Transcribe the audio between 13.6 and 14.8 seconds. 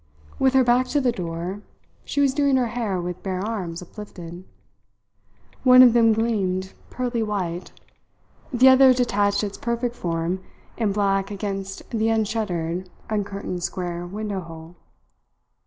square window hole.